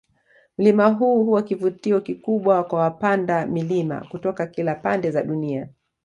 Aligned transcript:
Mlima 0.57 0.87
huu 0.89 1.23
huwa 1.23 1.41
kivutio 1.43 2.01
kikubwa 2.01 2.63
kwa 2.63 2.79
wapanda 2.79 3.45
milima 3.45 4.05
kutoka 4.09 4.47
kila 4.47 4.75
pande 4.75 5.11
za 5.11 5.23
dunia 5.23 5.69